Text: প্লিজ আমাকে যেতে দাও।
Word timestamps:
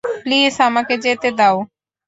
প্লিজ 0.21 0.55
আমাকে 0.67 0.93
যেতে 1.05 1.29
দাও। 1.39 1.57